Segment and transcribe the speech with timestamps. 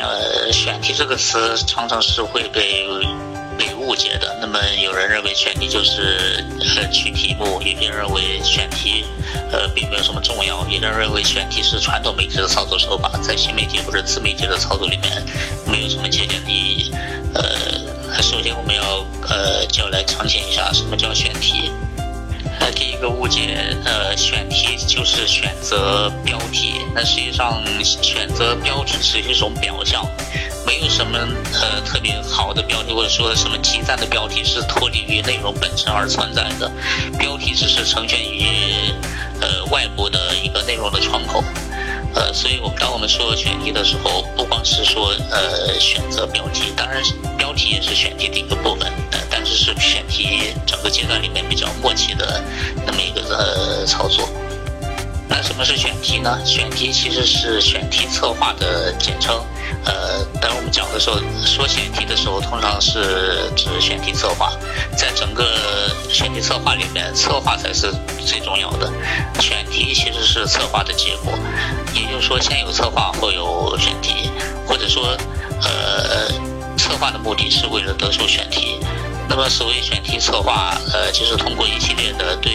[0.00, 2.86] 呃，选题这个词常常是会被
[3.56, 4.36] 被误解的。
[4.40, 6.44] 那么，有人认为选题就是
[6.76, 9.04] 呃取题目，有些人认为选题
[9.52, 15.22] 呃并没有什么重要，有人认为选题是传统媒体的操作手法，在新媒体或者自媒体的操作里面
[15.66, 16.90] 没有什么借鉴的意义。
[17.34, 21.70] 呃，首先我们要呃就来澄清一下什么叫选题。
[22.60, 26.73] 那第一个误解，呃，选题就是选择标题。
[26.94, 30.06] 那实际上，选择标题是一种表象，
[30.64, 31.18] 没有什么
[31.52, 36.70] 呃特别好的标题，或者说什么极赞的标题是脱离于内容本身而存在的。
[37.18, 38.46] 标题只是呈现于
[39.40, 41.42] 呃外部的一个内容的窗口。
[42.14, 47.02] 呃，所以我们当我们说选题的时候，不光是说呃选择标题，当然
[47.36, 52.40] 标题也是选题的一个部分，呃，但是是选题整个阶段里面比较默契的
[52.86, 54.28] 那么一个呃操作。
[55.54, 56.36] 什么是选题呢？
[56.44, 59.40] 选题其实是选题策划的简称。
[59.84, 64.50] 呃，当我们讲的时候，说选题的时候，通常是指选题策划。
[64.96, 65.46] 在整个
[66.10, 67.92] 选题策划里面，策划才是
[68.26, 68.92] 最重要的。
[69.40, 71.32] 选题其实是策划的结果，
[71.94, 74.28] 也就是说，先有策划后有选题，
[74.66, 75.16] 或者说，
[75.62, 76.28] 呃，
[76.76, 78.80] 策划的目的是为了得出选题。
[79.28, 82.52] 那么，所谓选题策划，呃，就是通过一系列的对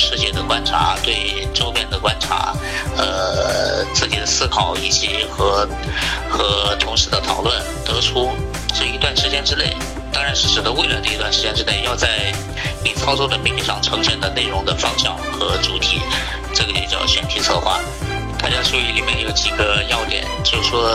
[0.00, 2.54] 世界的观察，对周边的观察，
[2.96, 5.68] 呃，自己的思考，以及和
[6.30, 8.30] 和同事的讨论，得出
[8.74, 9.76] 这一段时间之内，
[10.10, 12.32] 当然是指的未来的一段时间之内，要在
[12.82, 16.00] 你操作的媒体上呈现的内容的方向和主题，
[16.54, 17.78] 这个就叫选题策划。
[18.38, 20.90] 大家注意，里面有几个要点，就是说。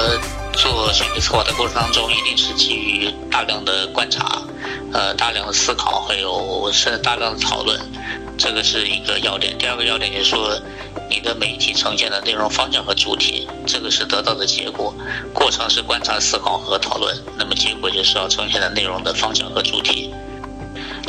[0.55, 4.41] 做选题策划的过程当中，一定是基于大量的观察，
[4.93, 7.77] 呃，大量的思考，还有是大量的讨论，
[8.37, 9.57] 这个是一个要点。
[9.57, 10.59] 第二个要点就是说，
[11.09, 14.93] 你的媒体呈现的内容方向和主题，这个是得到的结果。
[15.33, 20.13] 过程是观察、思考和讨论，那么结果就是要呈现的内容的方向和主题。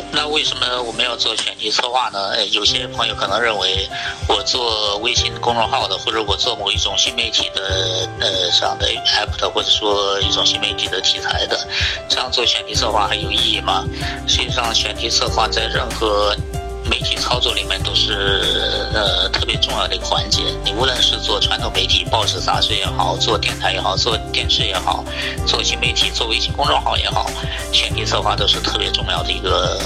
[0.09, 2.45] 那为什么我们要做选题策划呢？
[2.47, 3.87] 有些朋友可能认为，
[4.29, 11.67] 我做微信公众号的，或者我做某一种新媒体的呃这样的 app 的，或者说一种新媒体的题材的，
[12.07, 13.83] 这样做选题策划还有意义吗？
[14.27, 16.33] 实际上，选题策划在任何。
[16.89, 20.41] 媒体操作里面都是呃特别重要的一个环节。
[20.63, 25.03] 你无论是做传统媒体、报纸、杂志也好，做电台也好，做电视也好，
[25.45, 27.29] 做新媒体、做微信公众号也好，
[27.71, 29.77] 选题策划都是特别重要的一个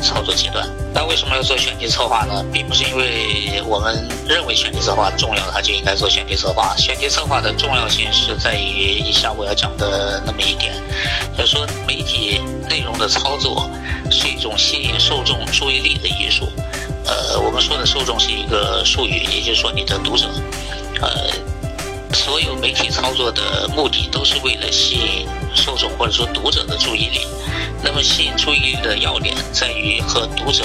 [0.00, 0.68] 操作阶段。
[0.94, 2.44] 那为什么要做选题策划呢？
[2.52, 6.76] 并不是因为我们认为选题策划重要，它就应该做选题策划。
[6.76, 10.74] 选题策划的重要性是在于以下我要讲的那么一点，
[11.36, 13.70] 就是说媒体内容的操作。
[14.10, 16.46] 是一种吸引受众注意力的艺术，
[17.06, 20.28] 呃，我们说的受众是一个术语，也就是说你的读者，
[21.00, 21.30] 呃，
[22.12, 27.20] 所有媒体操作的目的都是为了吸引受众或者说读者的注意力。
[27.82, 30.64] 那么吸引注意力的要点在于和读者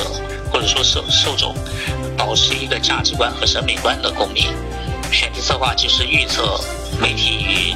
[0.51, 1.55] 或者说受受众
[2.17, 4.51] 保持一个价值观和审美观的共鸣。
[5.09, 6.59] 选题策划就是预测
[6.99, 7.73] 媒体与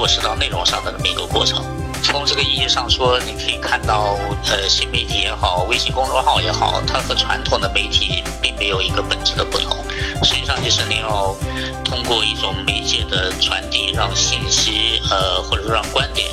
[0.00, 1.62] 落实到内容上的这么一个过程。
[2.02, 4.16] 从这个意义上说，你可以看到，
[4.46, 9.76] 呃，新媒体也好，微信公众号也好，它和传统的媒体并没有一个本质的不同。
[10.24, 11.36] 实际上，就是你要
[11.84, 16.30] 通过一种媒介的传递，让信息，呃，或者说让观点，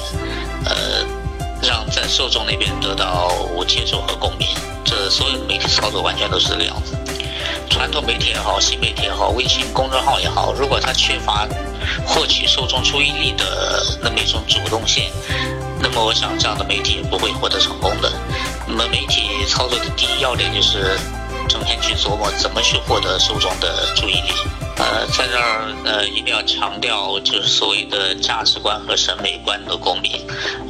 [0.63, 1.03] 呃，
[1.61, 3.29] 让在受众那边得到
[3.67, 4.47] 接受和共鸣。
[4.85, 6.95] 这所有的媒体操作完全都是这个样子。
[7.69, 11.47] 传统媒体也好，新媒体也好，微信公众号也好，如果它缺乏
[12.05, 15.11] 获取受众注意力的那么一种主动性，
[15.79, 18.11] 那么我想这样的媒体不会获得成功的。
[18.67, 20.97] 那么媒体操作的第一要点就是
[21.47, 24.66] 整天去琢磨怎么去获得受众的注意力。
[24.79, 30.11] 呃，在这儿呃一定要强调，就是所谓的价值观和审美观的共鸣。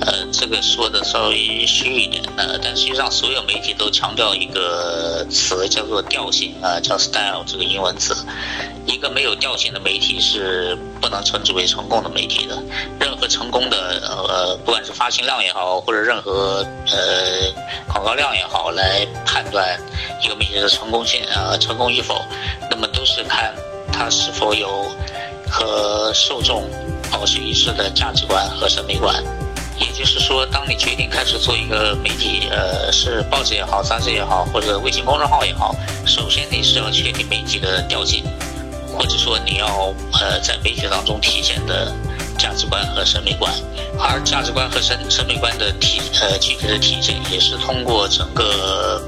[0.02, 8.16] 呃，这个说的稍微虚一点，呃，但实际上所有媒体都强调一个词叫做调性啊，叫 style 这个英文词。
[8.86, 12.58] 一个没有调性的媒体是不能称之为成功的媒体的。
[13.02, 17.52] 任何成功的呃，不管是发行量也好，或者任何呃
[17.92, 19.78] 广告量也好，来判断
[20.24, 22.24] 一个媒体的成功性啊，成功与否，
[22.72, 23.54] 那么都是看。
[23.98, 24.86] 它是否有
[25.50, 26.70] 和受众
[27.12, 29.24] 保持一致的价值观和审美观。
[29.80, 38.24] 也就是说，当你决定开始做一个媒体，呃，是报纸也好，杂志也好，或者微信公众号也好，首先你是要确定媒体的调性，
[38.96, 41.92] 或者说你要呃在媒体当中体现的
[42.38, 43.52] 价值观和审美观。
[44.00, 49.02] 而价值观和审审美观的体呃具体的体现，也是通过整个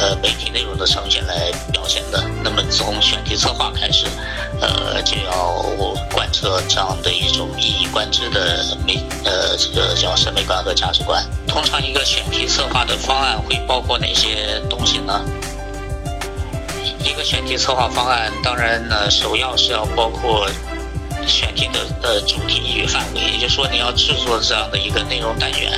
[0.00, 2.22] 呃媒体内容的呈现来表现的。
[2.42, 4.06] 那么从选题策划开始，
[4.60, 5.62] 呃就要
[6.12, 11.24] 贯彻这样的一种一以贯之的媒呃这个叫审美观和价值观。
[11.46, 15.24] 通常一个选题策划的方案会包括哪些东西呢？
[17.04, 20.48] 一个选题策划方案，当然呢首要是要包括。
[21.26, 25.72] 选题的呃主题与范围，也就是说你要制作这样的一个内容单元，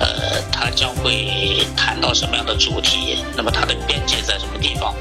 [0.00, 3.22] 呃，它将会谈到什么样的主题？
[3.36, 4.94] 那么它的边界在什么地方？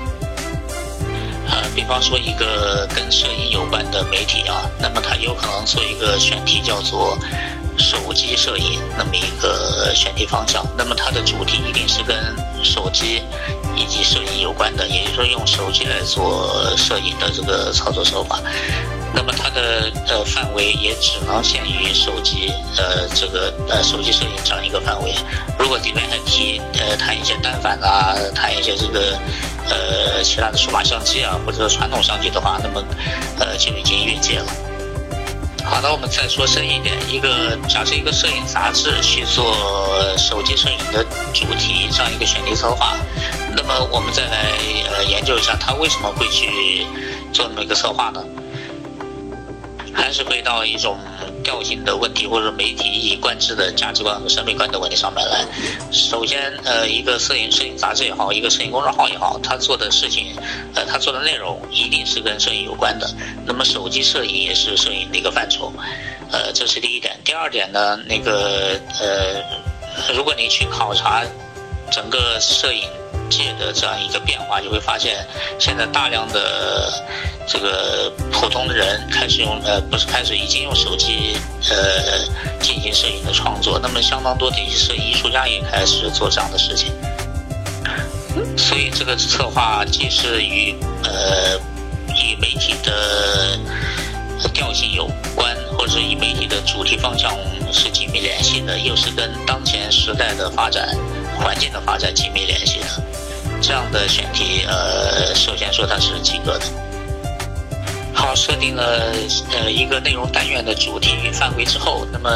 [1.49, 7.17] 呃，比方说一个跟摄影有关的媒体啊，那么它有可能做一个选题叫做
[7.77, 12.15] 手机摄影那么一个选题方向，那么它的主题一定是跟
[12.63, 13.23] 手机
[13.75, 18.39] 以及摄影有关的，也就是说用手机来做摄影的这个操作手法。
[19.13, 25.15] 那么它的呃范围也只能限于手机呃这个呃手机摄影这样一个范围。
[25.57, 29.17] 如果里面还提呃谈一些单反啊，谈一些这个
[29.69, 32.83] 呃其他的数码相机啊，或者说传统相机的话，那么
[33.39, 34.45] 呃就已经越界了。
[35.65, 39.53] 好，的我们再说深一点，一个假设一个摄影杂志去做
[40.17, 41.03] 手机摄影的
[41.33, 42.95] 主题这样一个选题策划，
[43.55, 44.47] 那么我们再来
[44.89, 46.85] 呃研究一下，他为什么会去
[47.33, 48.23] 做那么一个策划呢？
[49.99, 50.97] 还是回到一种
[51.43, 55.45] 调性的问题，或者媒体一以贯之的价值观和审美观的问题上面来。
[55.91, 60.35] 首先，呃，一个摄影摄影杂志也好，一个摄影公众号也好，他做的事情，
[60.75, 63.09] 呃，他做的内容一定是跟摄影有关的。
[63.45, 65.71] 那么，手机摄影也是摄影的一个范畴，
[66.31, 67.15] 呃，这是第一点。
[67.23, 71.25] 第二点呢，那个呃，如果你去考察
[71.91, 72.83] 整个摄影
[73.29, 75.25] 界的这样一个变化，就会发现
[75.59, 76.91] 现在大量的。
[77.51, 81.35] 这个普通的人开始用呃，不是开始已经用手机
[81.71, 82.19] 呃
[82.59, 86.93] 进行摄影的创作，那么相当多的一些摄影艺术家也开始做这样的事情。
[88.55, 91.57] 所以这个策划既是与呃
[92.21, 93.57] 与媒体的
[94.53, 97.35] 调性有关，或者与媒体的主题方向
[97.73, 100.95] 是紧密联系的，又是跟当前时代的发展
[101.35, 102.85] 环境的发展紧密联系的，
[103.69, 106.65] 这样的选题呃，首先说它是及格的。
[108.11, 109.13] 好，设定了
[109.51, 112.31] 呃一个内容单元的主题与范围之后，那么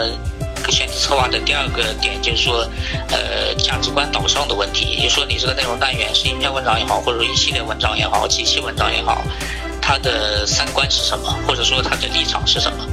[0.69, 2.69] 选题策划的第二个点就是说，
[3.09, 9.23] 呃价值观导向的问题，也就是说你这个内容单元是一篇文章也好，或者一系列文章也好，几期文章也好，
[9.81, 12.85] 它的三观是什么，或者说它的立场是什么？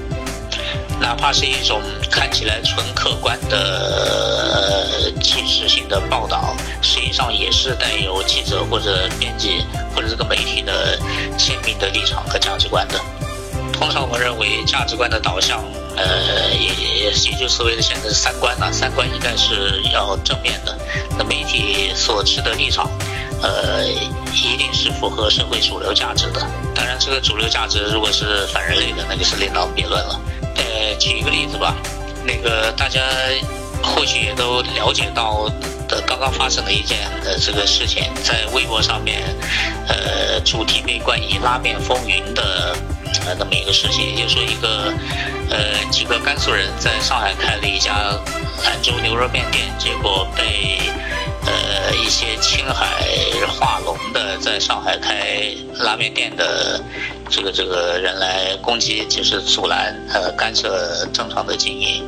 [1.11, 9.61] 哪怕是一种看起来纯客观的纪实性的报道，实际上也是带有记者或者编辑
[9.93, 10.97] 或者这个媒体的
[11.37, 12.95] 鲜明的立场和价值观的。
[13.73, 15.65] 通常我们认为价值观的导向，
[15.97, 18.73] 呃，也也也就所谓的现在三观了。
[18.73, 20.79] 三观应该是要正面的。
[21.19, 22.89] 那媒体所持的立场，
[23.43, 26.41] 呃，一定是符合社会主流价值的。
[26.73, 30.21] 当然，这个主流价值如果是反人类的，那就是另当别论了。
[31.00, 31.75] 举一个例子吧，
[32.25, 33.00] 那个大家
[33.83, 35.49] 或许也都了解到
[35.88, 39.23] 的，刚刚发生的一件呃这个事情，在微博上面，
[39.88, 42.76] 呃，主题被冠以“拉面风云”的
[43.25, 44.92] 呃那么一个事情，也就是说一个
[45.49, 47.95] 呃几个甘肃人在上海开了一家
[48.66, 50.78] 兰州牛肉面店，结果被
[51.47, 53.02] 呃一些青海
[53.49, 56.78] 化龙的在上海开拉面店的。
[57.30, 62.04] 这个这个人来攻击，就是阻拦呃干涉正常的经营。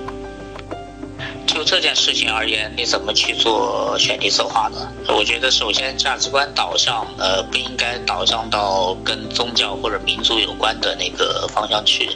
[1.46, 4.88] 就这件事情而言，你怎么去做选题策划呢？
[5.08, 12.08] 我觉得首先价值观导向，呃，不应该导向到跟宗教或者民族有关的那个方向去。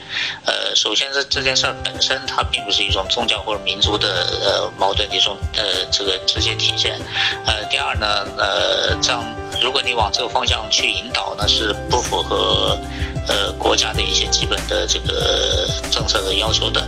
[0.46, 6.98] 呃，首先这这件事儿本身它并不是一种宗教或者民族的呃矛盾的一种呃这个直接体现。
[7.44, 9.22] 呃，第二呢，呃，这样
[9.62, 12.78] 如果你往这个方向去引导，那是不符合
[13.28, 16.86] 呃国家的一些基本的这个政策的要求的。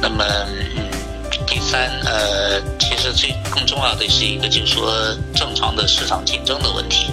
[0.00, 0.90] 那么，嗯。
[1.44, 7.08] 第三，呃，其实最更重要的是一个，就是说正常的市场竞争的问题。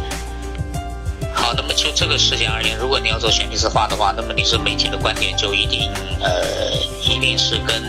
[1.33, 5.91] 好，那么就这个事件而言，如果你要做选题策划的话，那么你是媒体的观点就一定，
[6.21, 6.71] 呃，
[7.03, 7.83] 一定是跟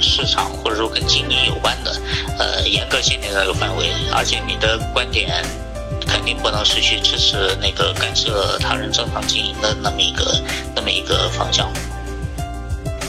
[0.00, 2.00] 市场或者说跟经营有关的，
[2.38, 5.44] 呃，严格限定在这个范围，而且你的观点
[6.12, 10.38] 肯定不能是去支持那个干涉他人正常经营的那么一个
[10.76, 11.72] 那么一个方向。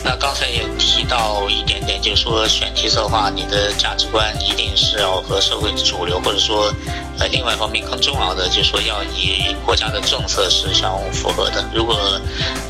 [0.06, 6.74] 那刚才也提到一点点，就是说选题策划，你的价值观一定是要和社会主流，或者说，
[7.20, 11.64] 呃，另外一方面更重要的，就是说要与国家的政策是相符合的。
[11.74, 11.96] 如果，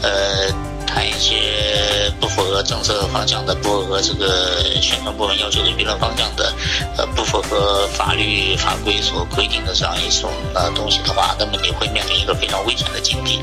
[0.03, 0.49] 呃，
[0.93, 6.53] 谈一些不符合政策方向的，不符合这个宣传部门要求的舆论方向的，
[6.97, 13.39] 呃，不符合法律法规所规定的这样一种呃东西的话，那么你会面临一个非常危险的境地，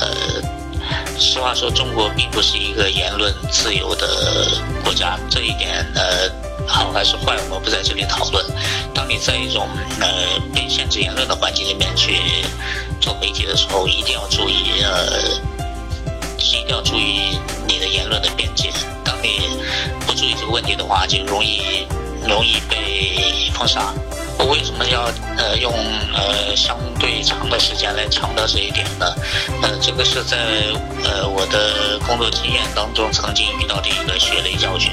[0.00, 0.08] 呃。
[1.18, 4.06] 实话说，中国并不是一个言论自由的
[4.84, 6.30] 国家，这一点呃，
[6.66, 8.42] 好还是坏，我们不在这里讨论。
[8.94, 9.68] 当你在一种
[10.00, 10.06] 呃
[10.54, 12.16] 被限制言论的环境里面去
[13.00, 15.57] 做媒体的时候，一定要注意呃，
[16.38, 18.70] 一定要注意你的言论的边界。
[19.04, 19.40] 当你
[20.06, 21.86] 不注意这个问题的话，就容易
[22.26, 23.92] 容易被封杀。
[24.38, 25.72] 我为什么要呃用
[26.14, 29.06] 呃相对长的时间来强调这一点呢？
[29.62, 30.36] 呃，这个是在
[31.02, 34.92] 呃我的工作经验当中曾经遇到的一个血泪教训。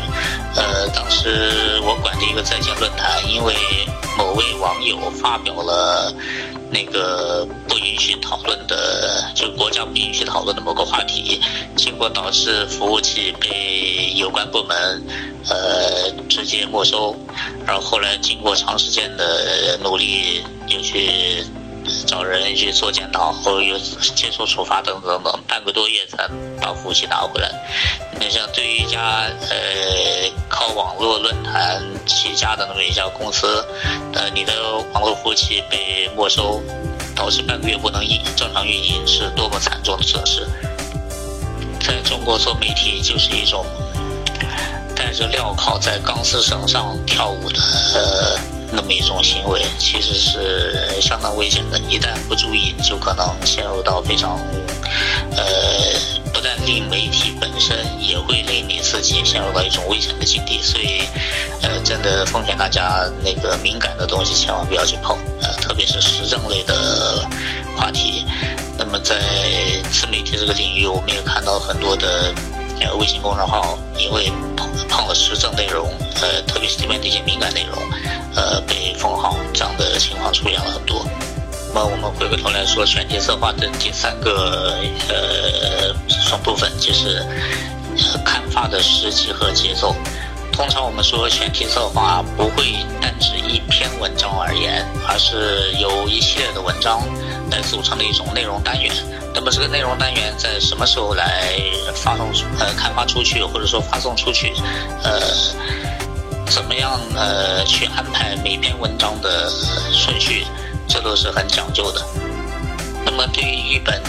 [0.55, 3.53] 呃，当时我管的一个在线论坛，因为
[4.17, 6.11] 某位网友发表了
[6.75, 11.39] 那个不允许讨论的，就国家不允许讨论的某个话题，
[11.77, 15.01] 结果导致服务器被有关部门
[15.47, 17.15] 呃直接没收。
[17.65, 21.45] 然后后来经过长时间的努力，又去
[22.05, 26.27] 找人去做检讨，后又接受处罚等等等，半个多月才
[26.61, 27.49] 把服务器拿回来。
[28.19, 33.65] 你像对于一家呃靠网络论坛起家的那么一家公司，
[34.13, 34.53] 呃，你的
[34.93, 36.61] 网络服务器被没收，
[37.15, 40.47] 导致半个月不能运正常运营，是多么惨重的损失。
[41.79, 43.65] 在中国做媒体就是一种。
[44.95, 47.59] 带着镣铐在钢丝绳上跳舞的
[47.93, 48.39] 呃
[48.71, 51.79] 那么一种行为，其实是相当危险的。
[51.89, 54.39] 一旦不注意，就可能陷入到非常
[55.35, 55.43] 呃，
[56.33, 60.61] 不但令媒体本身，也会令你自己陷入到一种危险的境地。
[60.61, 61.01] 所以，
[61.61, 67.25] 呃，真的奉劝大家，那个敏感的东西千万不要去碰，呃，特别是时政类的
[67.77, 68.25] 话题。
[68.77, 69.21] 那么，在
[69.91, 72.33] 自媒体这个领域，我们也看到很多的。
[72.81, 75.87] 呃，微信公众号因为碰碰了时政内容，
[76.21, 77.81] 呃，特别是里面的一些敏感内容，
[78.35, 81.05] 呃，被封号，这样的情况出现了很多。
[81.73, 84.77] 那么我们回过头来说，选题策划的第三个
[85.09, 87.25] 呃组成部分就是
[88.23, 89.95] 刊发的时机和节奏。
[90.51, 97.01] 通常我们说选题策划不会单指一篇文章而言，而是由一系列的文章
[97.51, 98.89] 来组成的一种内容单元。
[99.33, 101.51] 那么这个内容单元在什么时候来
[101.93, 104.53] 发送呃刊发出去，或者说发送出去，
[105.03, 105.19] 呃，
[106.55, 109.49] 怎么样呃去安排每篇文章的
[109.91, 110.47] 顺序，
[110.87, 112.01] 这都是很讲究的。
[113.03, 114.01] 那么对于一本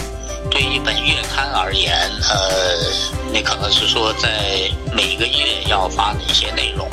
[0.49, 2.39] 对于一本月刊而言，呃，
[3.33, 6.89] 你可能是说在每个月要发哪些内容，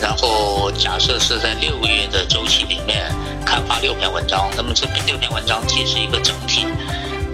[0.00, 3.12] 然后假设是在六个月的周期里面
[3.44, 6.64] 刊发六篇文章，那么这六篇文章既是一个整体。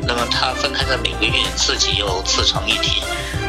[0.07, 3.03] 那么它分开在每个月，自己又自成一体。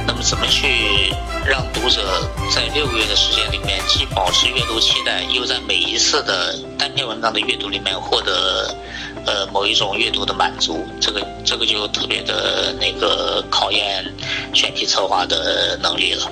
[0.06, 1.14] 那么怎么去
[1.46, 8.76] 让读者在六个月的时间里面，既保持阅读期待，又在每一次的单篇文章的阅读里面获得
[9.26, 10.86] 呃某一种阅读的满足？
[11.00, 14.06] 这个这个就特别的那个考验
[14.54, 16.30] 选题策划的能力了。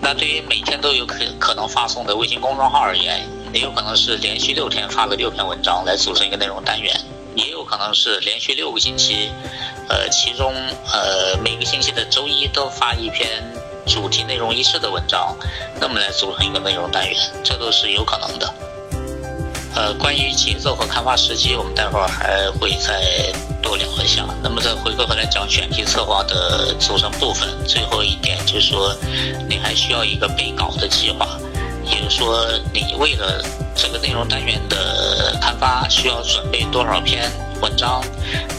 [0.00, 6.94] 那对于每天都有可可能发送的微信公众号而言，也有可能是连续六天发个六篇文章来组成一个内容单元。
[7.34, 9.30] 也有可能是连续六个星期，
[9.88, 10.52] 呃，其中
[10.92, 13.28] 呃每个星期的周一都发一篇
[13.86, 15.36] 主题内容一致的文章，
[15.80, 18.54] 那么来组成一个内容单元，这都是有可能的。
[19.76, 24.24] 呃，关于节奏和刊发时机，我们待会儿还会再多聊一下。
[24.40, 28.94] 那么再回过头来讲选题策划的组成部分，最后一点就是说，
[29.48, 31.26] 你还需要一个备稿的计划。
[31.86, 33.42] 也就是说，你为了
[33.74, 38.02] 这个内容单元的刊发，需要准备多少篇文章，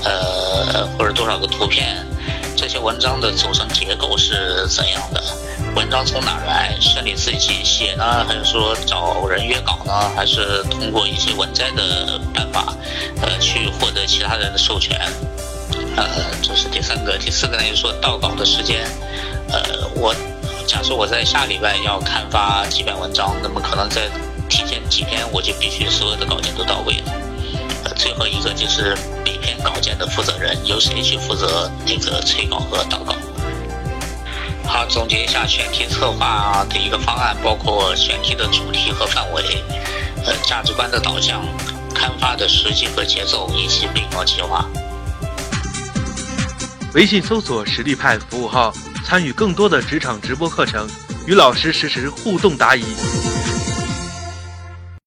[0.03, 2.05] 呃，或者多少个图片？
[2.55, 5.21] 这些文章的组成结构是怎样的？
[5.75, 6.75] 文章从哪来？
[6.79, 9.91] 是你自己写呢，还是说找人约稿呢？
[10.15, 12.73] 还是通过一些文摘的办法，
[13.21, 14.97] 呃，去获得其他人的授权？
[15.97, 16.05] 呃，
[16.41, 17.17] 这是第三个。
[17.17, 18.87] 第四个呢，就是说到稿的时间，
[19.49, 20.15] 呃，我。
[20.67, 24.09] 假设我在下礼拜要刊发几篇文章，那么可能在
[24.49, 27.13] 提前几天我就必须所有的稿件都到位了。
[27.95, 33.15] 最后一个就是每篇稿件的负责人由谁去负责那个催稿和导稿。
[34.67, 39.63] 好，总结一下选题策划的一个方案，包括选题的主题和范围，
[40.25, 41.45] 呃，价值观的导向，
[41.93, 44.65] 刊发的时机和节奏一起并诺计划。
[46.95, 48.73] 微信搜索“实力派”服务号，
[49.05, 50.89] 参与更多的职场直播课程，
[51.27, 53.34] 与老师实时互动答疑。